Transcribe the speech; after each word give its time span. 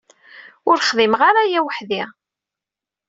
Ur 0.69 0.77
xdimeɣ 0.87 1.21
ara 1.29 1.39
aya 1.43 1.61
weḥd-i. 1.65 2.03